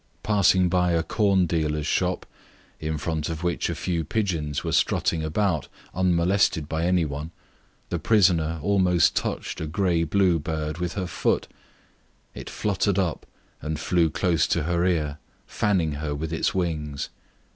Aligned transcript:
Passing 0.23 0.67
by 0.67 0.93
a 0.93 1.03
corn 1.03 1.45
dealer's 1.45 1.85
shop, 1.85 2.25
in 2.79 2.97
front 2.97 3.29
of 3.29 3.43
which 3.43 3.69
a 3.69 3.75
few 3.75 4.03
pigeons 4.03 4.63
were 4.63 4.71
strutting 4.71 5.23
about, 5.23 5.67
unmolested 5.93 6.67
by 6.67 6.87
any 6.87 7.05
one, 7.05 7.29
the 7.89 7.99
prisoner 7.99 8.59
almost 8.63 9.15
touched 9.15 9.61
a 9.61 9.67
grey 9.67 10.03
blue 10.03 10.39
bird 10.39 10.79
with 10.79 10.93
her 10.93 11.05
foot; 11.05 11.47
it 12.33 12.49
fluttered 12.49 12.97
up 12.97 13.27
and 13.61 13.79
flew 13.79 14.09
close 14.09 14.47
to 14.47 14.63
her 14.63 14.83
ear, 14.87 15.19
fanning 15.45 15.91
her 15.91 16.15
with 16.15 16.33
its 16.33 16.55
wings. 16.55 17.09